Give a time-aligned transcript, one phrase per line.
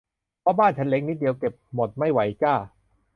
[0.41, 2.53] เพราะบ้านฉันเล็กนิดเดียว เก็บหมดไม่ไหวจ้า